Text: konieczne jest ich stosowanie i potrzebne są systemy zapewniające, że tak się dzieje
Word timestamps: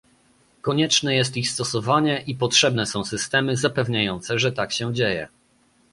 konieczne 0.61 1.15
jest 1.15 1.37
ich 1.37 1.49
stosowanie 1.49 2.23
i 2.27 2.35
potrzebne 2.35 2.85
są 2.85 3.03
systemy 3.03 3.57
zapewniające, 3.57 4.39
że 4.39 4.51
tak 4.51 4.71
się 4.71 4.93
dzieje 4.93 5.27